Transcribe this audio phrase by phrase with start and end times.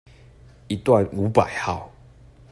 [0.67, 1.91] 一段五百號